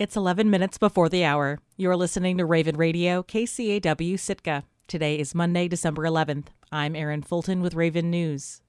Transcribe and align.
It's 0.00 0.16
11 0.16 0.48
minutes 0.48 0.78
before 0.78 1.10
the 1.10 1.26
hour. 1.26 1.58
You're 1.76 1.94
listening 1.94 2.38
to 2.38 2.46
Raven 2.46 2.78
Radio, 2.78 3.22
KCAW 3.22 4.18
Sitka. 4.18 4.64
Today 4.88 5.18
is 5.18 5.34
Monday, 5.34 5.68
December 5.68 6.04
11th. 6.04 6.46
I'm 6.72 6.96
Erin 6.96 7.20
Fulton 7.20 7.60
with 7.60 7.74
Raven 7.74 8.10
News. 8.10 8.62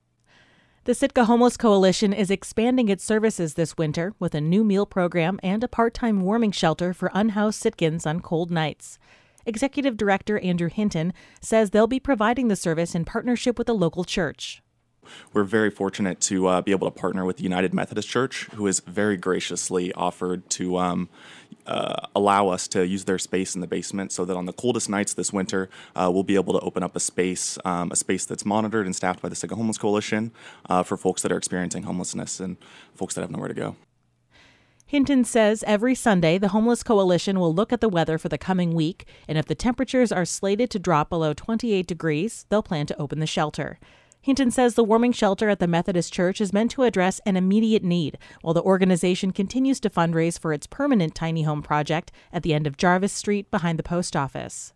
The 0.83 0.93
Sitka 0.93 1.23
Homeless 1.23 1.55
Coalition 1.55 2.11
is 2.11 2.29
expanding 2.29 2.89
its 2.89 3.05
services 3.05 3.53
this 3.53 3.77
winter 3.77 4.13
with 4.19 4.35
a 4.35 4.41
new 4.41 4.65
meal 4.65 4.85
program 4.85 5.39
and 5.41 5.63
a 5.63 5.69
part 5.69 5.93
time 5.93 6.19
warming 6.19 6.51
shelter 6.51 6.93
for 6.93 7.09
unhoused 7.13 7.63
Sitkans 7.63 8.05
on 8.05 8.19
cold 8.19 8.51
nights. 8.51 8.99
Executive 9.45 9.95
Director 9.95 10.37
Andrew 10.39 10.67
Hinton 10.67 11.13
says 11.39 11.69
they'll 11.69 11.87
be 11.87 12.01
providing 12.01 12.49
the 12.49 12.57
service 12.57 12.93
in 12.93 13.05
partnership 13.05 13.57
with 13.57 13.69
a 13.69 13.73
local 13.73 14.03
church. 14.03 14.61
We're 15.33 15.43
very 15.43 15.69
fortunate 15.69 16.19
to 16.21 16.47
uh, 16.47 16.61
be 16.61 16.71
able 16.71 16.89
to 16.89 16.99
partner 16.99 17.25
with 17.25 17.37
the 17.37 17.43
United 17.43 17.73
Methodist 17.73 18.07
Church, 18.07 18.45
who 18.53 18.65
has 18.65 18.79
very 18.81 19.17
graciously 19.17 19.93
offered 19.93 20.49
to 20.51 20.77
um, 20.77 21.09
uh, 21.65 22.07
allow 22.15 22.49
us 22.49 22.67
to 22.69 22.85
use 22.85 23.05
their 23.05 23.19
space 23.19 23.55
in 23.55 23.61
the 23.61 23.67
basement 23.67 24.11
so 24.11 24.25
that 24.25 24.35
on 24.35 24.45
the 24.45 24.53
coldest 24.53 24.89
nights 24.89 25.13
this 25.13 25.31
winter, 25.31 25.69
uh, 25.95 26.09
we'll 26.11 26.23
be 26.23 26.35
able 26.35 26.53
to 26.53 26.59
open 26.59 26.83
up 26.83 26.95
a 26.95 26.99
space, 26.99 27.57
um, 27.65 27.91
a 27.91 27.95
space 27.95 28.25
that's 28.25 28.45
monitored 28.45 28.85
and 28.85 28.95
staffed 28.95 29.21
by 29.21 29.29
the 29.29 29.35
Sitka 29.35 29.55
Homeless 29.55 29.77
Coalition 29.77 30.31
uh, 30.69 30.83
for 30.83 30.97
folks 30.97 31.21
that 31.21 31.31
are 31.31 31.37
experiencing 31.37 31.83
homelessness 31.83 32.39
and 32.39 32.57
folks 32.95 33.15
that 33.15 33.21
have 33.21 33.31
nowhere 33.31 33.47
to 33.47 33.53
go. 33.53 33.75
Hinton 34.85 35.23
says 35.23 35.63
every 35.65 35.95
Sunday 35.95 36.37
the 36.37 36.49
Homeless 36.49 36.83
Coalition 36.83 37.39
will 37.39 37.53
look 37.53 37.71
at 37.71 37.79
the 37.79 37.87
weather 37.87 38.17
for 38.17 38.27
the 38.27 38.37
coming 38.37 38.73
week, 38.73 39.05
and 39.25 39.37
if 39.37 39.45
the 39.45 39.55
temperatures 39.55 40.11
are 40.11 40.25
slated 40.25 40.69
to 40.71 40.79
drop 40.79 41.09
below 41.09 41.33
28 41.33 41.87
degrees, 41.87 42.45
they'll 42.49 42.61
plan 42.61 42.85
to 42.87 43.01
open 43.01 43.19
the 43.19 43.25
shelter. 43.25 43.79
Hinton 44.23 44.51
says 44.51 44.75
the 44.75 44.83
warming 44.83 45.13
shelter 45.13 45.49
at 45.49 45.59
the 45.59 45.65
Methodist 45.65 46.13
Church 46.13 46.39
is 46.39 46.53
meant 46.53 46.69
to 46.71 46.83
address 46.83 47.19
an 47.25 47.35
immediate 47.35 47.83
need, 47.83 48.19
while 48.41 48.53
the 48.53 48.61
organization 48.61 49.31
continues 49.31 49.79
to 49.79 49.89
fundraise 49.89 50.37
for 50.37 50.53
its 50.53 50.67
permanent 50.67 51.15
tiny 51.15 51.41
home 51.41 51.63
project 51.63 52.11
at 52.31 52.43
the 52.43 52.53
end 52.53 52.67
of 52.67 52.77
Jarvis 52.77 53.11
Street 53.11 53.49
behind 53.49 53.79
the 53.79 53.83
post 53.83 54.15
office. 54.15 54.73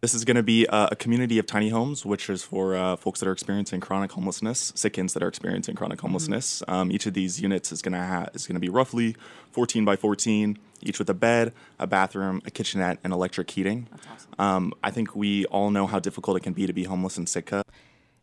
This 0.00 0.14
is 0.14 0.24
going 0.24 0.36
to 0.36 0.42
be 0.42 0.66
a, 0.68 0.96
community 0.96 1.38
of 1.38 1.46
tiny 1.46 1.68
homes, 1.68 2.04
which 2.04 2.28
is 2.28 2.42
for 2.42 2.74
uh, 2.74 2.96
folks 2.96 3.20
that 3.20 3.28
are 3.28 3.32
experiencing 3.32 3.80
chronic 3.80 4.10
homelessness, 4.12 4.72
Sitkans 4.72 5.12
that 5.14 5.22
are 5.22 5.28
experiencing 5.28 5.76
chronic 5.76 6.00
homelessness. 6.00 6.62
Mm-hmm. 6.62 6.74
Um, 6.74 6.92
each 6.92 7.06
of 7.06 7.14
these 7.14 7.40
units 7.40 7.70
is 7.70 7.82
going 7.82 7.94
to 7.94 8.04
ha- 8.04 8.28
is 8.34 8.48
going 8.48 8.54
to 8.54 8.60
be 8.60 8.68
roughly 8.68 9.14
14 9.52 9.84
by 9.84 9.94
14, 9.94 10.58
each 10.82 10.98
with 10.98 11.10
a 11.10 11.14
bed, 11.14 11.52
a 11.78 11.86
bathroom, 11.86 12.42
a 12.44 12.50
kitchenette, 12.50 12.98
and 13.04 13.12
electric 13.12 13.50
heating. 13.50 13.88
Awesome. 14.12 14.34
Um, 14.38 14.72
I 14.82 14.90
think 14.90 15.14
we 15.14 15.46
all 15.46 15.70
know 15.70 15.86
how 15.86 16.00
difficult 16.00 16.36
it 16.36 16.40
can 16.40 16.52
be 16.52 16.66
to 16.66 16.72
be 16.72 16.84
homeless 16.84 17.16
in 17.16 17.26
Sitka. 17.26 17.62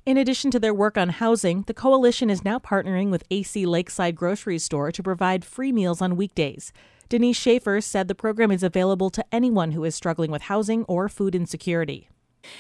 In 0.06 0.17
addition 0.17 0.52
to 0.52 0.59
their 0.59 0.73
work 0.73 1.00
on 1.00 1.09
housing, 1.09 1.64
the 1.64 1.73
coalition 1.73 2.30
is 2.30 2.45
now 2.45 2.59
partnering 2.59 3.09
with 3.09 3.23
AC 3.31 3.66
Lakeside 3.66 4.16
Grocery 4.16 4.59
Store 4.59 4.92
to 4.92 5.02
provide 5.02 5.44
free 5.44 5.72
meals 5.72 6.00
on 6.00 6.16
weekdays. 6.16 6.72
Denise 7.09 7.38
Schaefer 7.38 7.81
said 7.81 8.08
the 8.08 8.14
program 8.14 8.52
is 8.52 8.61
available 8.61 9.09
to 9.09 9.26
anyone 9.31 9.72
who 9.72 9.83
is 9.83 9.95
struggling 9.95 10.30
with 10.30 10.44
housing 10.44 10.83
or 10.83 11.09
food 11.09 11.33
insecurity. 11.33 12.08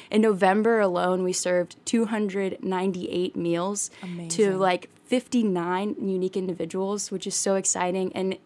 In 0.09 0.23
November 0.23 0.79
alone, 0.79 1.23
we 1.23 1.33
served 1.33 1.75
298 1.85 3.35
meals 3.35 3.91
Amazing. 4.01 4.29
to 4.29 4.57
like 4.57 4.89
59 5.05 5.97
unique 6.01 6.35
individuals, 6.35 7.11
which 7.11 7.27
is 7.27 7.35
so 7.35 7.53
exciting. 7.53 8.11
And 8.15 8.39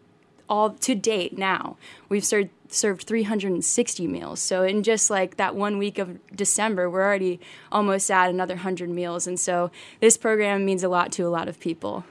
all 0.50 0.70
to 0.70 0.94
date 0.94 1.38
now, 1.38 1.76
we've 2.08 2.24
served 2.24 2.50
served 2.72 3.04
360 3.04 4.06
meals. 4.06 4.40
So 4.40 4.62
in 4.62 4.82
just 4.82 5.10
like 5.10 5.36
that 5.36 5.56
one 5.56 5.78
week 5.78 5.98
of 5.98 6.18
December, 6.34 6.88
we're 6.88 7.02
already 7.02 7.40
almost 7.72 8.10
at 8.10 8.30
another 8.30 8.54
100 8.54 8.88
meals. 8.88 9.26
And 9.26 9.40
so 9.40 9.70
this 10.00 10.16
program 10.16 10.64
means 10.64 10.84
a 10.84 10.88
lot 10.88 11.10
to 11.12 11.22
a 11.22 11.28
lot 11.28 11.48
of 11.48 11.58
people. 11.58 12.04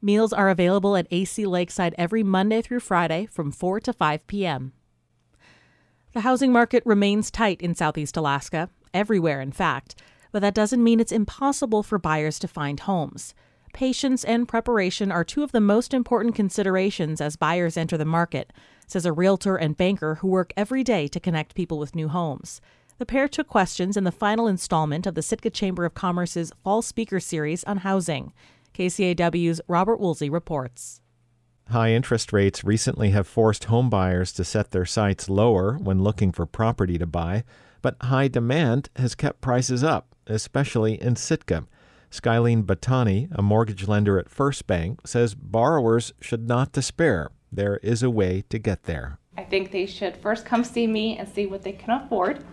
Meals 0.00 0.32
are 0.32 0.48
available 0.48 0.96
at 0.96 1.06
AC 1.12 1.46
Lakeside 1.46 1.94
every 1.96 2.24
Monday 2.24 2.62
through 2.62 2.80
Friday 2.80 3.26
from 3.26 3.52
4 3.52 3.78
to 3.80 3.92
5 3.92 4.26
p.m. 4.26 4.72
The 6.12 6.22
housing 6.22 6.52
market 6.52 6.82
remains 6.84 7.30
tight 7.30 7.62
in 7.62 7.74
Southeast 7.74 8.16
Alaska, 8.16 8.68
everywhere 8.92 9.40
in 9.40 9.52
fact, 9.52 9.94
but 10.32 10.42
that 10.42 10.54
doesn't 10.54 10.82
mean 10.82 10.98
it's 10.98 11.12
impossible 11.12 11.82
for 11.84 11.98
buyers 11.98 12.38
to 12.40 12.48
find 12.48 12.80
homes. 12.80 13.34
Patience 13.72 14.22
and 14.22 14.46
preparation 14.46 15.10
are 15.10 15.24
two 15.24 15.42
of 15.42 15.52
the 15.52 15.60
most 15.60 15.94
important 15.94 16.34
considerations 16.34 17.20
as 17.20 17.36
buyers 17.36 17.76
enter 17.76 17.96
the 17.96 18.04
market, 18.04 18.52
says 18.86 19.06
a 19.06 19.12
realtor 19.12 19.56
and 19.56 19.76
banker 19.76 20.16
who 20.16 20.28
work 20.28 20.52
every 20.56 20.84
day 20.84 21.08
to 21.08 21.18
connect 21.18 21.54
people 21.54 21.78
with 21.78 21.94
new 21.94 22.08
homes. 22.08 22.60
The 22.98 23.06
pair 23.06 23.28
took 23.28 23.48
questions 23.48 23.96
in 23.96 24.04
the 24.04 24.12
final 24.12 24.46
installment 24.46 25.06
of 25.06 25.14
the 25.14 25.22
Sitka 25.22 25.50
Chamber 25.50 25.86
of 25.86 25.94
Commerce's 25.94 26.52
Fall 26.62 26.82
Speaker 26.82 27.18
Series 27.18 27.64
on 27.64 27.78
housing. 27.78 28.34
KCAW's 28.74 29.60
Robert 29.66 29.98
Woolsey 29.98 30.28
reports. 30.28 31.00
High 31.68 31.92
interest 31.92 32.32
rates 32.32 32.64
recently 32.64 33.10
have 33.10 33.26
forced 33.26 33.64
homebuyers 33.64 34.34
to 34.36 34.44
set 34.44 34.70
their 34.70 34.84
sights 34.84 35.30
lower 35.30 35.78
when 35.78 36.02
looking 36.02 36.30
for 36.30 36.44
property 36.44 36.98
to 36.98 37.06
buy, 37.06 37.44
but 37.80 37.96
high 38.02 38.28
demand 38.28 38.90
has 38.96 39.14
kept 39.14 39.40
prices 39.40 39.82
up, 39.82 40.14
especially 40.26 41.00
in 41.00 41.16
Sitka. 41.16 41.64
Skyline 42.12 42.64
Batani, 42.64 43.28
a 43.32 43.40
mortgage 43.40 43.88
lender 43.88 44.18
at 44.18 44.28
First 44.28 44.66
Bank, 44.66 45.00
says 45.06 45.34
borrowers 45.34 46.12
should 46.20 46.46
not 46.46 46.70
despair 46.70 47.30
there 47.50 47.78
is 47.78 48.02
a 48.02 48.10
way 48.10 48.44
to 48.50 48.58
get 48.58 48.82
there. 48.82 49.18
I 49.38 49.44
think 49.44 49.70
they 49.70 49.86
should 49.86 50.18
first 50.18 50.44
come 50.44 50.62
see 50.62 50.86
me 50.86 51.16
and 51.16 51.26
see 51.26 51.46
what 51.46 51.62
they 51.62 51.72
can 51.72 51.88
afford. 51.90 52.44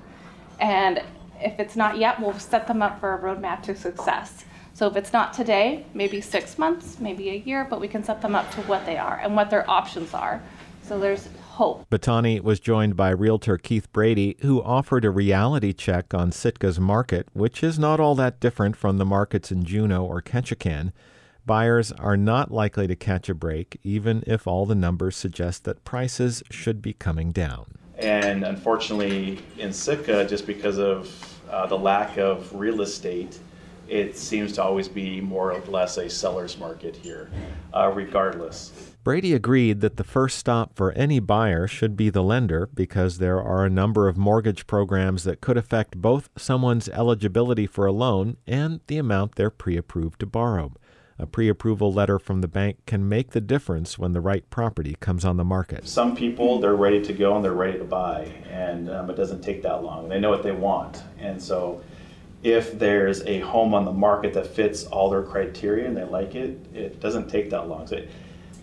And 0.62 1.04
if 1.42 1.60
it's 1.60 1.76
not 1.76 1.98
yet, 1.98 2.22
we'll 2.22 2.40
set 2.40 2.68
them 2.68 2.82
up 2.82 3.02
for 3.02 3.14
a 3.14 3.20
roadmap 3.20 3.62
to 3.64 3.76
success. 3.76 4.46
So 4.74 4.88
if 4.88 4.96
it's 4.96 5.12
not 5.12 5.34
today, 5.34 5.86
maybe 5.94 6.22
six 6.22 6.58
months, 6.58 6.98
maybe 7.02 7.30
a 7.30 7.36
year, 7.36 7.68
but 7.70 7.82
we 7.82 7.90
can 7.90 8.02
set 8.02 8.22
them 8.22 8.36
up 8.36 8.50
to 8.52 8.62
what 8.62 8.86
they 8.86 8.98
are 8.98 9.20
and 9.22 9.36
what 9.36 9.50
their 9.50 9.70
options 9.70 10.14
are. 10.14 10.42
So 10.84 10.98
there's 10.98 11.28
hope. 11.60 11.90
Batani 11.90 12.42
was 12.42 12.62
joined 12.62 12.96
by 12.96 13.10
realtor 13.10 13.58
Keith 13.58 13.92
Brady, 13.92 14.38
who 14.40 14.64
offered 14.64 15.04
a 15.04 15.10
reality 15.10 15.74
check 15.74 16.14
on 16.14 16.32
Sitka's 16.32 16.80
market, 16.80 17.28
which 17.34 17.62
is 17.62 17.78
not 17.78 18.00
all 18.00 18.16
that 18.16 18.40
different 18.40 18.78
from 18.78 18.98
the 18.98 19.06
markets 19.06 19.52
in 19.52 19.66
Juneau 19.66 20.06
or 20.06 20.22
Ketchikan. 20.22 20.94
Buyers 21.46 21.92
are 21.92 22.16
not 22.16 22.50
likely 22.50 22.88
to 22.88 22.96
catch 22.96 23.28
a 23.28 23.36
break, 23.36 23.78
even 23.84 24.24
if 24.26 24.48
all 24.48 24.66
the 24.66 24.74
numbers 24.74 25.18
suggest 25.18 25.66
that 25.66 25.84
prices 25.84 26.42
should 26.50 26.82
be 26.82 26.94
coming 26.94 27.34
down. 27.34 27.66
And 27.98 28.46
unfortunately, 28.46 29.40
in 29.58 29.74
Sitka, 29.74 30.26
just 30.30 30.48
because 30.48 30.80
of 30.80 31.42
uh, 31.50 31.68
the 31.68 31.78
lack 31.78 32.18
of 32.18 32.56
real 32.56 32.80
estate, 32.80 33.38
it 33.90 34.16
seems 34.16 34.54
to 34.54 34.64
always 34.64 34.88
be 34.88 35.20
more 35.20 35.52
or 35.52 35.60
less 35.66 35.98
a 35.98 36.10
seller's 36.10 36.58
market 36.58 36.96
here, 36.96 37.30
uh, 37.74 37.92
regardless. 37.94 38.89
Brady 39.02 39.34
agreed 39.34 39.80
that 39.80 39.96
the 39.96 40.04
first 40.04 40.38
stop 40.38 40.76
for 40.76 40.92
any 40.92 41.20
buyer 41.22 41.68
should 41.68 41.96
be 41.96 42.10
the 42.10 42.22
lender 42.22 42.70
because 42.74 43.18
there 43.18 43.42
are 43.42 43.66
a 43.66 43.70
number 43.70 44.10
of 44.10 44.18
mortgage 44.18 44.68
programs 44.68 45.24
that 45.24 45.40
could 45.40 45.56
affect 45.56 46.02
both 46.02 46.30
someone's 46.36 46.90
eligibility 46.90 47.66
for 47.66 47.86
a 47.86 47.94
loan 47.94 48.36
and 48.46 48.82
the 48.88 48.98
amount 48.98 49.36
they're 49.36 49.50
pre 49.50 49.78
approved 49.78 50.20
to 50.20 50.26
borrow. 50.26 50.74
A 51.18 51.26
pre 51.26 51.48
approval 51.48 51.94
letter 51.94 52.20
from 52.20 52.42
the 52.42 52.48
bank 52.50 52.78
can 52.86 53.08
make 53.08 53.32
the 53.32 53.40
difference 53.40 53.98
when 53.98 54.12
the 54.12 54.22
right 54.22 54.48
property 54.50 54.98
comes 55.00 55.24
on 55.24 55.38
the 55.38 55.46
market. 55.46 55.88
Some 55.88 56.14
people, 56.14 56.60
they're 56.60 56.76
ready 56.76 57.02
to 57.02 57.14
go 57.14 57.38
and 57.38 57.44
they're 57.44 57.54
ready 57.54 57.78
to 57.78 57.86
buy, 57.86 58.30
and 58.50 58.90
um, 58.90 59.10
it 59.10 59.16
doesn't 59.16 59.42
take 59.42 59.62
that 59.64 59.82
long. 59.82 60.10
They 60.10 60.20
know 60.20 60.30
what 60.30 60.44
they 60.44 60.52
want. 60.52 61.04
And 61.18 61.42
so, 61.42 61.82
if 62.44 62.78
there's 62.78 63.22
a 63.24 63.40
home 63.40 63.74
on 63.74 63.86
the 63.86 63.94
market 63.94 64.34
that 64.34 64.48
fits 64.48 64.84
all 64.86 65.10
their 65.10 65.24
criteria 65.24 65.88
and 65.88 65.96
they 65.96 66.04
like 66.04 66.36
it, 66.36 66.58
it 66.74 67.00
doesn't 67.00 67.30
take 67.30 67.50
that 67.50 67.68
long. 67.68 67.88
So 67.88 67.98
it, 67.98 68.10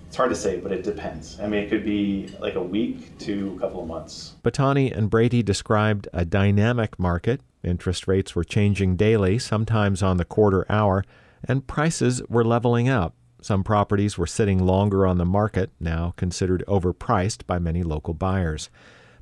it's 0.07 0.17
hard 0.17 0.31
to 0.31 0.37
say, 0.37 0.59
but 0.59 0.73
it 0.73 0.83
depends. 0.83 1.39
I 1.41 1.47
mean, 1.47 1.63
it 1.63 1.69
could 1.69 1.85
be 1.85 2.35
like 2.41 2.55
a 2.55 2.63
week 2.63 3.19
to 3.21 3.55
a 3.57 3.61
couple 3.61 3.83
of 3.83 3.89
months. 3.89 4.37
Batani 4.43 4.97
and 4.97 5.11
Brady 5.11 5.43
described 5.43 6.09
a 6.13 6.25
dynamic 6.25 6.99
market. 6.99 7.41
Interest 7.63 8.07
rates 8.07 8.35
were 8.35 8.45
changing 8.45 8.97
daily, 8.97 9.39
sometimes 9.39 10.03
on 10.03 10.17
the 10.17 10.25
quarter 10.25 10.65
hour 10.71 11.05
and 11.45 11.67
prices 11.67 12.23
were 12.29 12.45
leveling 12.45 12.89
out. 12.89 13.15
Some 13.41 13.63
properties 13.63 14.19
were 14.19 14.27
sitting 14.27 14.59
longer 14.59 15.07
on 15.07 15.19
the 15.19 15.25
market, 15.25 15.71
now 15.79 16.15
considered 16.17 16.65
overpriced 16.67 17.47
by 17.47 17.59
many 17.59 17.83
local 17.83 18.15
buyers. 18.15 18.71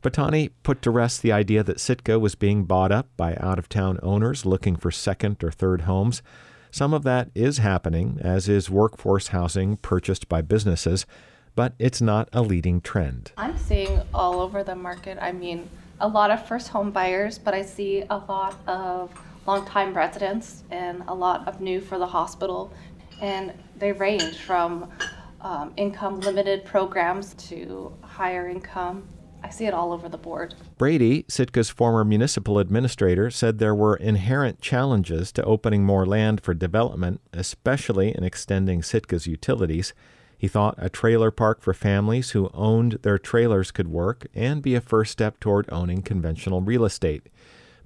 Batani 0.02 0.50
put 0.62 0.82
to 0.82 0.90
rest 0.90 1.22
the 1.22 1.32
idea 1.32 1.62
that 1.62 1.80
Sitka 1.80 2.18
was 2.18 2.34
being 2.34 2.64
bought 2.64 2.92
up 2.92 3.08
by 3.16 3.36
out 3.40 3.58
of 3.58 3.68
town 3.68 3.98
owners 4.02 4.46
looking 4.46 4.76
for 4.76 4.90
second 4.90 5.42
or 5.42 5.50
third 5.50 5.82
homes. 5.82 6.22
Some 6.74 6.92
of 6.92 7.04
that 7.04 7.30
is 7.36 7.58
happening, 7.58 8.18
as 8.20 8.48
is 8.48 8.68
workforce 8.68 9.28
housing 9.28 9.76
purchased 9.76 10.28
by 10.28 10.42
businesses, 10.42 11.06
but 11.54 11.72
it's 11.78 12.00
not 12.00 12.28
a 12.32 12.42
leading 12.42 12.80
trend. 12.80 13.30
I'm 13.36 13.56
seeing 13.56 14.02
all 14.12 14.40
over 14.40 14.64
the 14.64 14.74
market. 14.74 15.16
I 15.20 15.30
mean, 15.30 15.70
a 16.00 16.08
lot 16.08 16.32
of 16.32 16.48
first 16.48 16.70
home 16.70 16.90
buyers, 16.90 17.38
but 17.38 17.54
I 17.54 17.62
see 17.62 18.02
a 18.10 18.16
lot 18.16 18.56
of 18.66 19.12
longtime 19.46 19.94
residents 19.94 20.64
and 20.72 21.04
a 21.06 21.14
lot 21.14 21.46
of 21.46 21.60
new 21.60 21.80
for 21.80 21.96
the 21.96 22.08
hospital. 22.08 22.72
And 23.22 23.52
they 23.76 23.92
range 23.92 24.38
from 24.38 24.90
um, 25.42 25.72
income 25.76 26.18
limited 26.18 26.64
programs 26.64 27.34
to 27.50 27.96
higher 28.02 28.48
income. 28.48 29.06
I 29.44 29.50
see 29.50 29.66
it 29.66 29.74
all 29.74 29.92
over 29.92 30.08
the 30.08 30.16
board. 30.16 30.54
Brady, 30.78 31.24
Sitka's 31.24 31.68
former 31.68 32.02
municipal 32.02 32.58
administrator, 32.58 33.30
said 33.30 33.58
there 33.58 33.74
were 33.74 33.94
inherent 33.94 34.62
challenges 34.62 35.30
to 35.32 35.44
opening 35.44 35.84
more 35.84 36.06
land 36.06 36.40
for 36.40 36.54
development, 36.54 37.20
especially 37.34 38.16
in 38.16 38.24
extending 38.24 38.80
Sitka's 38.80 39.26
utilities. 39.26 39.92
He 40.38 40.48
thought 40.48 40.76
a 40.78 40.88
trailer 40.88 41.30
park 41.30 41.60
for 41.60 41.74
families 41.74 42.30
who 42.30 42.50
owned 42.54 43.00
their 43.02 43.18
trailers 43.18 43.70
could 43.70 43.88
work 43.88 44.26
and 44.34 44.62
be 44.62 44.74
a 44.74 44.80
first 44.80 45.12
step 45.12 45.38
toward 45.40 45.70
owning 45.70 46.00
conventional 46.00 46.62
real 46.62 46.86
estate. 46.86 47.26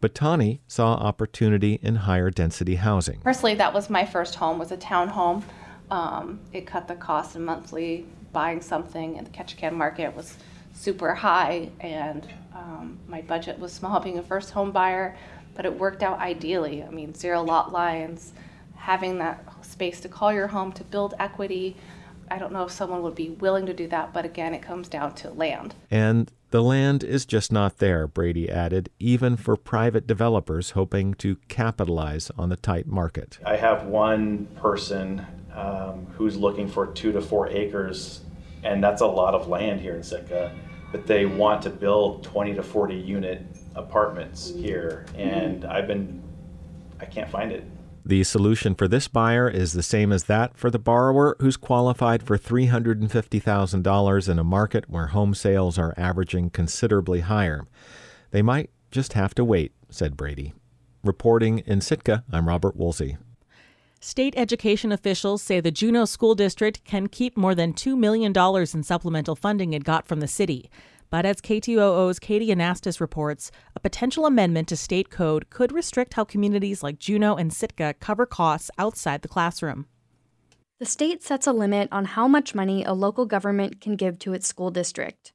But 0.00 0.14
Tani 0.14 0.60
saw 0.68 0.94
opportunity 0.94 1.80
in 1.82 1.96
higher 1.96 2.30
density 2.30 2.76
housing. 2.76 3.18
Personally, 3.22 3.56
that 3.56 3.74
was 3.74 3.90
my 3.90 4.06
first 4.06 4.36
home, 4.36 4.60
was 4.60 4.70
a 4.70 4.76
townhome. 4.76 5.42
Um, 5.90 6.38
it 6.52 6.68
cut 6.68 6.86
the 6.86 6.94
cost 6.94 7.34
of 7.34 7.42
monthly 7.42 8.06
buying 8.32 8.60
something 8.60 9.16
in 9.16 9.24
the 9.24 9.30
Ketchikan 9.30 9.72
market 9.72 10.14
was 10.14 10.36
super 10.78 11.14
high, 11.14 11.70
and 11.80 12.26
um, 12.54 12.98
my 13.08 13.20
budget 13.22 13.58
was 13.58 13.72
small 13.72 14.00
being 14.04 14.18
a 14.18 14.22
first 14.22 14.50
home 14.50 14.70
buyer, 14.70 15.16
but 15.54 15.66
it 15.66 15.78
worked 15.78 16.02
out 16.02 16.20
ideally. 16.20 16.82
I 16.82 16.90
mean, 16.90 17.14
zero 17.14 17.42
lot 17.42 17.72
lines, 17.72 18.32
having 18.76 19.18
that 19.18 19.44
space 19.64 20.00
to 20.00 20.08
call 20.08 20.32
your 20.32 20.46
home, 20.46 20.72
to 20.72 20.84
build 20.84 21.14
equity. 21.18 21.76
I 22.30 22.38
don't 22.38 22.52
know 22.52 22.64
if 22.64 22.70
someone 22.70 23.02
would 23.02 23.14
be 23.14 23.30
willing 23.30 23.66
to 23.66 23.74
do 23.74 23.88
that, 23.88 24.12
but 24.12 24.24
again, 24.24 24.54
it 24.54 24.62
comes 24.62 24.88
down 24.88 25.14
to 25.16 25.30
land. 25.30 25.74
And 25.90 26.30
the 26.50 26.62
land 26.62 27.02
is 27.02 27.26
just 27.26 27.50
not 27.50 27.78
there, 27.78 28.06
Brady 28.06 28.50
added, 28.50 28.90
even 28.98 29.36
for 29.36 29.56
private 29.56 30.06
developers 30.06 30.70
hoping 30.70 31.14
to 31.14 31.36
capitalize 31.48 32.30
on 32.38 32.50
the 32.50 32.56
tight 32.56 32.86
market. 32.86 33.38
I 33.44 33.56
have 33.56 33.86
one 33.86 34.46
person 34.56 35.26
um, 35.54 36.06
who's 36.16 36.36
looking 36.36 36.68
for 36.68 36.86
two 36.86 37.12
to 37.12 37.20
four 37.20 37.48
acres, 37.48 38.20
and 38.62 38.84
that's 38.84 39.00
a 39.00 39.06
lot 39.06 39.34
of 39.34 39.48
land 39.48 39.80
here 39.80 39.96
in 39.96 40.02
Sitka. 40.02 40.54
But 40.90 41.06
they 41.06 41.26
want 41.26 41.62
to 41.62 41.70
build 41.70 42.24
20 42.24 42.54
to 42.54 42.62
40 42.62 42.94
unit 42.94 43.42
apartments 43.74 44.50
mm-hmm. 44.50 44.62
here, 44.62 45.06
and 45.16 45.64
I've 45.64 45.86
been, 45.86 46.22
I 47.00 47.04
can't 47.04 47.30
find 47.30 47.52
it. 47.52 47.64
The 48.04 48.24
solution 48.24 48.74
for 48.74 48.88
this 48.88 49.06
buyer 49.06 49.50
is 49.50 49.74
the 49.74 49.82
same 49.82 50.12
as 50.12 50.24
that 50.24 50.56
for 50.56 50.70
the 50.70 50.78
borrower 50.78 51.36
who's 51.40 51.58
qualified 51.58 52.22
for 52.22 52.38
$350,000 52.38 54.28
in 54.28 54.38
a 54.38 54.44
market 54.44 54.88
where 54.88 55.08
home 55.08 55.34
sales 55.34 55.78
are 55.78 55.92
averaging 55.98 56.48
considerably 56.48 57.20
higher. 57.20 57.66
They 58.30 58.40
might 58.40 58.70
just 58.90 59.12
have 59.12 59.34
to 59.34 59.44
wait, 59.44 59.72
said 59.90 60.16
Brady. 60.16 60.54
Reporting 61.04 61.58
in 61.60 61.82
Sitka, 61.82 62.24
I'm 62.32 62.48
Robert 62.48 62.76
Woolsey. 62.76 63.18
State 64.00 64.34
education 64.36 64.92
officials 64.92 65.42
say 65.42 65.58
the 65.58 65.72
Juneau 65.72 66.04
School 66.04 66.36
District 66.36 66.84
can 66.84 67.08
keep 67.08 67.36
more 67.36 67.52
than 67.52 67.72
$2 67.72 67.98
million 67.98 68.32
in 68.32 68.82
supplemental 68.84 69.34
funding 69.34 69.72
it 69.72 69.82
got 69.82 70.06
from 70.06 70.20
the 70.20 70.28
city. 70.28 70.70
But 71.10 71.26
as 71.26 71.40
KTOO's 71.40 72.20
Katie 72.20 72.54
Anastas 72.54 73.00
reports, 73.00 73.50
a 73.74 73.80
potential 73.80 74.24
amendment 74.24 74.68
to 74.68 74.76
state 74.76 75.10
code 75.10 75.50
could 75.50 75.72
restrict 75.72 76.14
how 76.14 76.22
communities 76.22 76.80
like 76.80 77.00
Juneau 77.00 77.34
and 77.34 77.52
Sitka 77.52 77.94
cover 77.98 78.24
costs 78.24 78.70
outside 78.78 79.22
the 79.22 79.28
classroom. 79.28 79.86
The 80.78 80.86
state 80.86 81.24
sets 81.24 81.48
a 81.48 81.52
limit 81.52 81.88
on 81.90 82.04
how 82.04 82.28
much 82.28 82.54
money 82.54 82.84
a 82.84 82.92
local 82.92 83.26
government 83.26 83.80
can 83.80 83.96
give 83.96 84.20
to 84.20 84.32
its 84.32 84.46
school 84.46 84.70
district. 84.70 85.32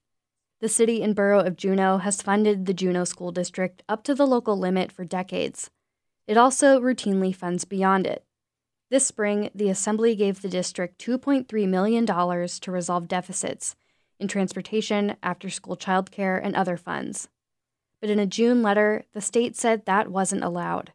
The 0.62 0.70
city 0.70 1.04
and 1.04 1.14
borough 1.14 1.42
of 1.42 1.58
Juneau 1.58 1.98
has 1.98 2.22
funded 2.22 2.66
the 2.66 2.74
Juneau 2.74 3.04
School 3.04 3.34
District 3.34 3.84
up 3.90 4.06
to 4.06 4.16
the 4.16 4.26
local 4.26 4.58
limit 4.58 4.90
for 4.90 5.04
decades. 5.04 5.70
It 6.28 6.38
also 6.38 6.80
routinely 6.80 7.36
funds 7.36 7.66
beyond 7.66 8.08
it. 8.08 8.24
This 8.94 9.08
spring, 9.08 9.50
the 9.56 9.72
Assembly 9.72 10.16
gave 10.16 10.44
the 10.44 10.48
district 10.48 11.04
$2.3 11.04 11.68
million 11.68 12.06
to 12.06 12.72
resolve 12.72 13.08
deficits 13.08 13.76
in 14.20 14.28
transportation, 14.28 15.16
after 15.24 15.50
school 15.50 15.76
childcare, 15.76 16.40
and 16.40 16.56
other 16.56 16.78
funds. 16.78 17.28
But 18.00 18.12
in 18.12 18.20
a 18.20 18.28
June 18.28 18.62
letter, 18.62 19.06
the 19.14 19.20
state 19.20 19.56
said 19.56 19.88
that 19.88 20.12
wasn't 20.12 20.44
allowed. 20.44 20.94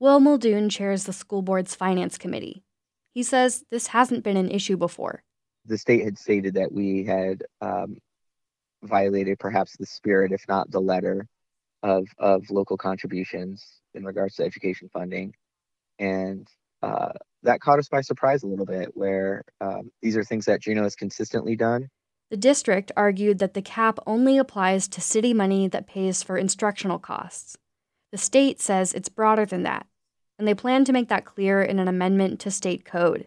Will 0.00 0.20
Muldoon 0.20 0.70
chairs 0.70 1.04
the 1.04 1.12
school 1.12 1.42
board's 1.42 1.74
finance 1.74 2.16
committee. 2.16 2.62
He 3.12 3.22
says 3.22 3.66
this 3.70 3.88
hasn't 3.88 4.24
been 4.24 4.38
an 4.38 4.50
issue 4.50 4.78
before. 4.78 5.22
The 5.66 5.76
state 5.76 6.04
had 6.04 6.16
stated 6.16 6.54
that 6.54 6.72
we 6.72 7.04
had 7.04 7.44
um, 7.60 7.98
violated 8.82 9.38
perhaps 9.38 9.76
the 9.76 9.84
spirit, 9.84 10.32
if 10.32 10.48
not 10.48 10.70
the 10.70 10.80
letter, 10.80 11.28
of, 11.82 12.08
of 12.16 12.48
local 12.50 12.78
contributions 12.78 13.82
in 13.92 14.02
regards 14.02 14.36
to 14.36 14.44
education 14.44 14.88
funding. 14.90 15.34
And 15.98 16.48
uh, 16.82 17.12
that 17.42 17.60
caught 17.60 17.78
us 17.78 17.88
by 17.88 18.00
surprise 18.00 18.42
a 18.42 18.46
little 18.46 18.66
bit, 18.66 18.90
where 18.94 19.44
um, 19.60 19.90
these 20.00 20.16
are 20.16 20.24
things 20.24 20.46
that 20.46 20.60
Juneau 20.60 20.82
has 20.82 20.94
consistently 20.94 21.56
done. 21.56 21.88
The 22.30 22.36
district 22.36 22.92
argued 22.96 23.38
that 23.40 23.54
the 23.54 23.62
cap 23.62 23.98
only 24.06 24.38
applies 24.38 24.88
to 24.88 25.00
city 25.00 25.34
money 25.34 25.68
that 25.68 25.86
pays 25.86 26.22
for 26.22 26.38
instructional 26.38 26.98
costs. 26.98 27.58
The 28.10 28.18
state 28.18 28.60
says 28.60 28.94
it's 28.94 29.08
broader 29.08 29.44
than 29.44 29.64
that, 29.64 29.86
and 30.38 30.48
they 30.48 30.54
plan 30.54 30.84
to 30.86 30.92
make 30.92 31.08
that 31.08 31.24
clear 31.24 31.62
in 31.62 31.78
an 31.78 31.88
amendment 31.88 32.40
to 32.40 32.50
state 32.50 32.84
code. 32.84 33.26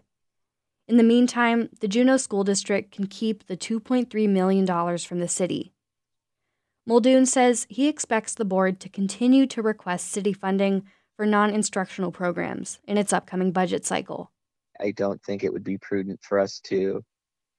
In 0.87 0.97
the 0.97 1.03
meantime, 1.03 1.69
the 1.81 1.87
Juneau 1.87 2.17
School 2.17 2.43
District 2.43 2.91
can 2.91 3.07
keep 3.07 3.47
the 3.47 3.57
$2.3 3.57 4.29
million 4.29 4.97
from 4.97 5.19
the 5.19 5.27
city. 5.27 5.73
Muldoon 6.85 7.25
says 7.25 7.65
he 7.69 7.87
expects 7.87 8.35
the 8.35 8.45
board 8.45 8.79
to 8.79 8.89
continue 8.89 9.47
to 9.47 9.63
request 9.63 10.11
city 10.11 10.33
funding 10.33 10.83
for 11.15 11.25
non 11.25 11.49
instructional 11.49 12.11
programs 12.11 12.79
in 12.87 12.97
its 12.97 13.13
upcoming 13.13 13.51
budget 13.51 13.85
cycle. 13.85 14.31
I 14.79 14.91
don't 14.91 15.21
think 15.23 15.43
it 15.43 15.53
would 15.53 15.63
be 15.63 15.77
prudent 15.77 16.21
for 16.21 16.39
us 16.39 16.59
to 16.65 17.03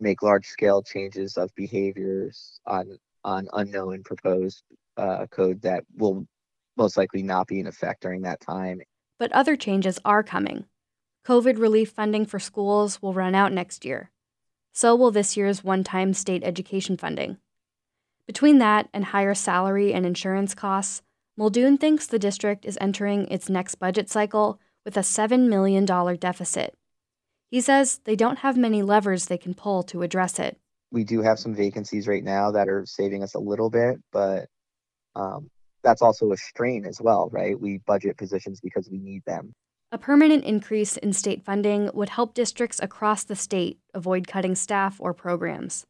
make 0.00 0.22
large 0.22 0.46
scale 0.46 0.82
changes 0.82 1.36
of 1.36 1.54
behaviors 1.54 2.60
on 2.66 2.98
on 3.24 3.48
unknown 3.52 4.02
proposed 4.04 4.62
uh, 4.96 5.26
code 5.26 5.62
that 5.62 5.84
will 5.96 6.26
most 6.76 6.96
likely 6.96 7.22
not 7.22 7.46
be 7.46 7.58
in 7.58 7.66
effect 7.66 8.02
during 8.02 8.22
that 8.22 8.40
time. 8.40 8.80
But 9.18 9.32
other 9.32 9.56
changes 9.56 9.98
are 10.04 10.22
coming. 10.22 10.66
COVID 11.26 11.58
relief 11.58 11.90
funding 11.90 12.26
for 12.26 12.38
schools 12.38 13.02
will 13.02 13.12
run 13.12 13.34
out 13.34 13.52
next 13.52 13.84
year. 13.84 14.10
So 14.72 14.94
will 14.94 15.10
this 15.10 15.36
year's 15.36 15.64
one 15.64 15.82
time 15.82 16.12
state 16.14 16.44
education 16.44 16.96
funding. 16.96 17.38
Between 18.26 18.58
that 18.58 18.88
and 18.92 19.06
higher 19.06 19.34
salary 19.34 19.92
and 19.92 20.04
insurance 20.04 20.54
costs, 20.54 21.02
Muldoon 21.36 21.76
thinks 21.76 22.06
the 22.06 22.18
district 22.18 22.64
is 22.64 22.78
entering 22.80 23.26
its 23.28 23.50
next 23.50 23.74
budget 23.74 24.08
cycle 24.08 24.58
with 24.86 24.96
a 24.96 25.00
$7 25.00 25.48
million 25.48 25.84
deficit. 25.84 26.74
He 27.50 27.60
says 27.60 28.00
they 28.04 28.16
don't 28.16 28.38
have 28.38 28.56
many 28.56 28.82
levers 28.82 29.26
they 29.26 29.36
can 29.36 29.52
pull 29.52 29.82
to 29.84 30.02
address 30.02 30.38
it. 30.38 30.58
We 30.90 31.04
do 31.04 31.20
have 31.20 31.38
some 31.38 31.54
vacancies 31.54 32.08
right 32.08 32.24
now 32.24 32.52
that 32.52 32.68
are 32.68 32.86
saving 32.86 33.22
us 33.22 33.34
a 33.34 33.38
little 33.38 33.68
bit, 33.68 33.98
but 34.12 34.46
um, 35.14 35.50
that's 35.82 36.00
also 36.00 36.32
a 36.32 36.36
strain 36.36 36.86
as 36.86 37.00
well, 37.00 37.28
right? 37.30 37.58
We 37.60 37.78
budget 37.78 38.16
positions 38.16 38.60
because 38.60 38.88
we 38.90 38.98
need 38.98 39.22
them. 39.26 39.52
A 39.92 39.98
permanent 39.98 40.44
increase 40.44 40.96
in 40.96 41.12
state 41.12 41.44
funding 41.44 41.90
would 41.92 42.08
help 42.08 42.34
districts 42.34 42.80
across 42.82 43.24
the 43.24 43.36
state 43.36 43.78
avoid 43.94 44.26
cutting 44.26 44.54
staff 44.54 44.96
or 45.00 45.12
programs. 45.12 45.86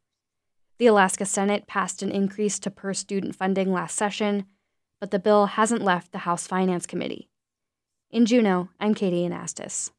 The 0.77 0.87
Alaska 0.87 1.25
Senate 1.25 1.67
passed 1.67 2.03
an 2.03 2.11
increase 2.11 2.59
to 2.59 2.69
per 2.69 2.93
student 2.93 3.35
funding 3.35 3.73
last 3.73 3.95
session, 3.95 4.45
but 4.99 5.11
the 5.11 5.19
bill 5.19 5.45
hasn't 5.47 5.81
left 5.81 6.11
the 6.11 6.19
House 6.19 6.47
Finance 6.47 6.85
Committee. 6.85 7.29
In 8.09 8.25
Juneau, 8.25 8.69
I'm 8.79 8.93
Katie 8.93 9.27
Anastas. 9.27 9.91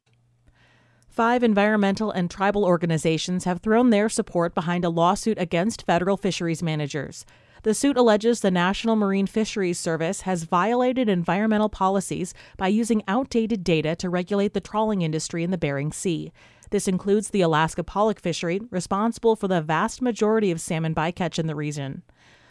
Five 1.09 1.43
environmental 1.43 2.11
and 2.11 2.31
tribal 2.31 2.65
organizations 2.65 3.45
have 3.45 3.61
thrown 3.61 3.91
their 3.91 4.09
support 4.09 4.55
behind 4.55 4.85
a 4.85 4.89
lawsuit 4.89 5.39
against 5.39 5.85
federal 5.85 6.17
fisheries 6.17 6.63
managers. 6.63 7.27
The 7.65 7.75
suit 7.75 7.97
alleges 7.97 8.41
the 8.41 8.53
National 8.53 8.95
Marine 8.95 9.27
Fisheries 9.27 9.81
Service 9.81 10.21
has 10.21 10.45
violated 10.45 11.09
environmental 11.09 11.69
policies 11.69 12.35
by 12.57 12.69
using 12.69 13.03
outdated 13.09 13.65
data 13.65 13.97
to 13.97 14.09
regulate 14.09 14.55
the 14.55 14.61
trawling 14.61 15.03
industry 15.03 15.43
in 15.43 15.51
the 15.51 15.59
Bering 15.59 15.93
Sea. 15.93 16.33
This 16.71 16.87
includes 16.87 17.31
the 17.31 17.41
Alaska 17.41 17.83
pollock 17.83 18.21
fishery, 18.21 18.61
responsible 18.71 19.35
for 19.35 19.49
the 19.49 19.61
vast 19.61 20.01
majority 20.01 20.53
of 20.53 20.61
salmon 20.61 20.95
bycatch 20.95 21.39
in 21.39 21.49
the 21.49 21.57
region. 21.57 22.03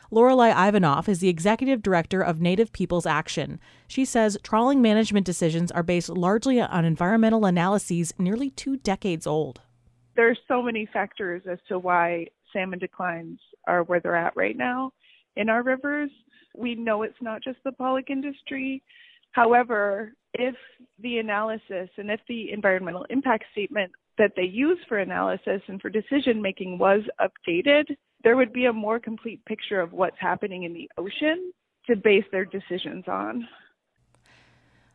Lorelei 0.10 0.52
Ivanoff 0.52 1.10
is 1.10 1.20
the 1.20 1.28
executive 1.28 1.82
director 1.82 2.22
of 2.22 2.40
Native 2.40 2.72
Peoples 2.72 3.06
Action. 3.06 3.60
She 3.88 4.06
says 4.06 4.38
trawling 4.42 4.82
management 4.82 5.26
decisions 5.26 5.70
are 5.72 5.84
based 5.84 6.10
largely 6.10 6.62
on 6.62 6.86
environmental 6.86 7.46
analyses 7.46 8.14
nearly 8.18 8.50
two 8.52 8.78
decades 8.78 9.28
old. 9.28 9.60
There 10.16 10.30
are 10.30 10.38
so 10.48 10.62
many 10.62 10.88
factors 10.92 11.44
as 11.50 11.60
to 11.68 11.78
why 11.78 12.28
salmon 12.54 12.80
declines 12.80 13.40
are 13.68 13.84
where 13.84 14.00
they're 14.00 14.16
at 14.16 14.36
right 14.38 14.56
now 14.56 14.92
in 15.36 15.50
our 15.50 15.62
rivers. 15.62 16.10
We 16.56 16.76
know 16.76 17.04
it's 17.04 17.22
not 17.22 17.44
just 17.44 17.58
the 17.66 17.74
pollock 17.74 18.10
industry. 18.10 18.82
However, 19.32 20.14
if 20.34 20.56
the 21.00 21.18
analysis 21.18 21.90
and 21.98 22.10
if 22.10 22.22
the 22.30 22.52
environmental 22.52 23.06
impact 23.10 23.44
statement 23.52 23.92
that 24.18 24.32
they 24.36 24.44
use 24.44 24.80
for 24.88 25.00
analysis 25.00 25.62
and 25.68 25.82
for 25.82 25.90
decision 25.90 26.42
making 26.42 26.78
was 26.78 27.02
updated, 27.20 27.96
there 28.28 28.36
would 28.36 28.52
be 28.52 28.66
a 28.66 28.74
more 28.74 29.00
complete 29.00 29.46
picture 29.46 29.80
of 29.80 29.94
what's 29.94 30.20
happening 30.20 30.64
in 30.64 30.74
the 30.74 30.92
ocean 30.98 31.54
to 31.86 31.96
base 31.96 32.26
their 32.30 32.44
decisions 32.44 33.06
on. 33.08 33.48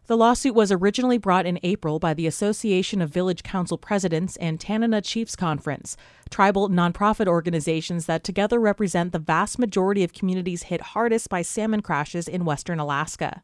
The 0.06 0.18
lawsuit 0.18 0.54
was 0.54 0.70
originally 0.70 1.16
brought 1.16 1.46
in 1.46 1.58
April 1.62 1.98
by 1.98 2.12
the 2.12 2.26
Association 2.26 3.00
of 3.00 3.08
Village 3.08 3.42
Council 3.42 3.78
Presidents 3.78 4.36
and 4.36 4.60
Tanana 4.60 5.00
Chiefs 5.00 5.34
Conference, 5.34 5.96
tribal 6.28 6.68
nonprofit 6.68 7.26
organizations 7.26 8.04
that 8.04 8.22
together 8.22 8.60
represent 8.60 9.12
the 9.12 9.18
vast 9.18 9.58
majority 9.58 10.04
of 10.04 10.12
communities 10.12 10.64
hit 10.64 10.82
hardest 10.82 11.30
by 11.30 11.40
salmon 11.40 11.80
crashes 11.80 12.28
in 12.28 12.44
western 12.44 12.78
Alaska. 12.78 13.42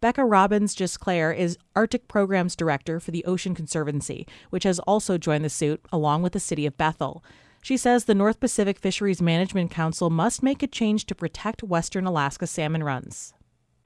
Becca 0.00 0.24
Robbins 0.24 0.74
Gisclair 0.74 1.32
is 1.36 1.58
Arctic 1.76 2.08
Programs 2.08 2.56
Director 2.56 2.98
for 2.98 3.12
the 3.12 3.24
Ocean 3.24 3.54
Conservancy, 3.54 4.26
which 4.50 4.64
has 4.64 4.80
also 4.80 5.16
joined 5.16 5.44
the 5.44 5.48
suit 5.48 5.80
along 5.92 6.22
with 6.22 6.32
the 6.32 6.40
city 6.40 6.66
of 6.66 6.76
Bethel. 6.76 7.22
She 7.62 7.76
says 7.76 8.04
the 8.04 8.14
North 8.14 8.40
Pacific 8.40 8.78
Fisheries 8.78 9.20
Management 9.20 9.70
Council 9.70 10.10
must 10.10 10.42
make 10.42 10.62
a 10.62 10.66
change 10.66 11.04
to 11.06 11.14
protect 11.14 11.62
western 11.62 12.06
Alaska 12.06 12.46
salmon 12.46 12.82
runs. 12.82 13.34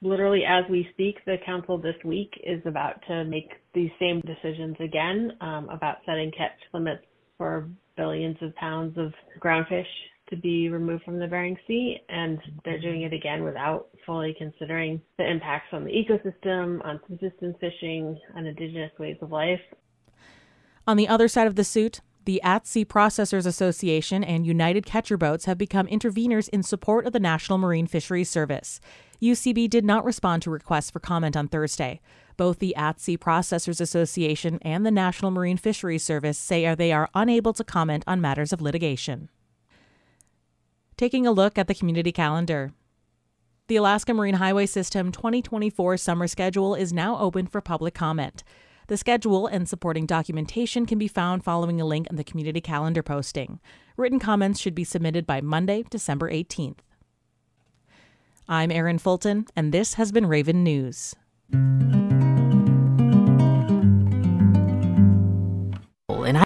Literally, 0.02 0.42
as 0.44 0.64
we 0.68 0.88
speak, 0.92 1.24
the 1.24 1.36
council 1.46 1.78
this 1.78 1.94
week 2.04 2.32
is 2.44 2.60
about 2.66 3.00
to 3.06 3.24
make 3.24 3.50
these 3.72 3.90
same 4.00 4.20
decisions 4.20 4.76
again 4.80 5.32
um, 5.40 5.68
about 5.68 5.98
setting 6.04 6.32
catch 6.36 6.58
limits 6.74 7.04
for 7.38 7.68
billions 7.96 8.36
of 8.42 8.54
pounds 8.56 8.96
of 8.98 9.12
groundfish 9.40 9.86
to 10.28 10.36
be 10.36 10.68
removed 10.68 11.04
from 11.04 11.18
the 11.18 11.26
Bering 11.26 11.56
Sea, 11.66 11.98
and 12.08 12.38
they're 12.64 12.80
doing 12.80 13.02
it 13.02 13.12
again 13.12 13.44
without 13.44 13.88
fully 14.06 14.34
considering 14.38 15.00
the 15.18 15.30
impacts 15.30 15.68
on 15.72 15.84
the 15.84 15.90
ecosystem, 15.90 16.84
on 16.84 16.98
subsistence 17.08 17.56
fishing, 17.60 18.18
on 18.34 18.46
indigenous 18.46 18.90
ways 18.98 19.16
of 19.20 19.30
life. 19.30 19.60
On 20.86 20.96
the 20.96 21.06
other 21.06 21.28
side 21.28 21.46
of 21.46 21.54
the 21.54 21.64
suit, 21.64 22.00
the 22.24 22.40
At 22.42 22.66
Sea 22.66 22.84
Processors 22.84 23.46
Association 23.46 24.22
and 24.22 24.46
United 24.46 24.86
Catcher 24.86 25.16
Boats 25.16 25.46
have 25.46 25.58
become 25.58 25.86
interveners 25.86 26.48
in 26.48 26.62
support 26.62 27.06
of 27.06 27.12
the 27.12 27.20
National 27.20 27.58
Marine 27.58 27.86
Fisheries 27.86 28.30
Service. 28.30 28.80
UCB 29.20 29.68
did 29.68 29.84
not 29.84 30.04
respond 30.04 30.42
to 30.42 30.50
requests 30.50 30.90
for 30.90 31.00
comment 31.00 31.36
on 31.36 31.48
Thursday. 31.48 32.00
Both 32.36 32.58
the 32.58 32.74
At 32.76 33.00
Sea 33.00 33.18
Processors 33.18 33.80
Association 33.80 34.58
and 34.62 34.84
the 34.84 34.90
National 34.90 35.30
Marine 35.30 35.56
Fisheries 35.56 36.02
Service 36.02 36.38
say 36.38 36.74
they 36.74 36.92
are 36.92 37.10
unable 37.14 37.52
to 37.52 37.64
comment 37.64 38.04
on 38.06 38.20
matters 38.20 38.52
of 38.52 38.60
litigation. 38.60 39.28
Taking 40.96 41.26
a 41.26 41.32
look 41.32 41.58
at 41.58 41.68
the 41.68 41.74
community 41.74 42.12
calendar. 42.12 42.72
The 43.68 43.76
Alaska 43.76 44.12
Marine 44.12 44.34
Highway 44.34 44.66
System 44.66 45.12
2024 45.12 45.96
summer 45.96 46.26
schedule 46.26 46.74
is 46.74 46.92
now 46.92 47.18
open 47.18 47.46
for 47.46 47.60
public 47.60 47.94
comment. 47.94 48.44
The 48.88 48.96
schedule 48.96 49.46
and 49.46 49.68
supporting 49.68 50.06
documentation 50.06 50.86
can 50.86 50.98
be 50.98 51.08
found 51.08 51.44
following 51.44 51.80
a 51.80 51.84
link 51.84 52.08
in 52.10 52.16
the 52.16 52.24
community 52.24 52.60
calendar 52.60 53.02
posting. 53.02 53.60
Written 53.96 54.18
comments 54.18 54.60
should 54.60 54.74
be 54.74 54.84
submitted 54.84 55.26
by 55.26 55.40
Monday, 55.40 55.84
December 55.88 56.30
18th. 56.30 56.78
I'm 58.48 58.70
Erin 58.70 58.98
Fulton, 58.98 59.46
and 59.54 59.72
this 59.72 59.94
has 59.94 60.10
been 60.10 60.26
Raven 60.26 60.64
News. 60.64 61.14